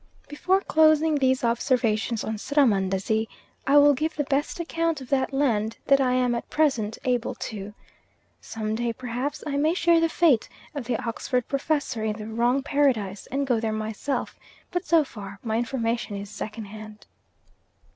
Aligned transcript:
Before 0.27 0.61
closing 0.61 1.13
these 1.13 1.43
observations 1.43 2.23
on 2.23 2.37
Srahmandazi 2.39 3.27
I 3.67 3.77
will 3.77 3.93
give 3.93 4.15
the 4.15 4.23
best 4.23 4.59
account 4.59 4.99
of 4.99 5.09
that 5.09 5.31
land 5.31 5.77
that 5.85 6.01
I 6.01 6.13
am 6.13 6.33
at 6.33 6.49
present 6.49 6.97
able 7.03 7.35
to. 7.35 7.75
Some 8.41 8.73
day 8.73 8.93
perhaps 8.93 9.43
I 9.45 9.57
may 9.57 9.75
share 9.75 9.99
the 9.99 10.09
fate 10.09 10.49
of 10.73 10.85
the 10.85 10.97
Oxford 11.07 11.47
Professor 11.47 12.01
in 12.03 12.15
In 12.15 12.17
the 12.29 12.33
Wrong 12.33 12.63
Paradise 12.63 13.27
and 13.27 13.45
go 13.45 13.59
there 13.59 13.71
myself, 13.71 14.39
but 14.71 14.85
so 14.87 15.03
far 15.03 15.37
my 15.43 15.57
information 15.57 16.15
is 16.17 16.31
second 16.31 16.65
hand. 16.65 17.05